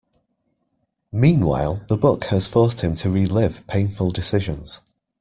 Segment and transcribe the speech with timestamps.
[1.11, 4.81] Meanwhile, the book has forced him to relive painful decisions.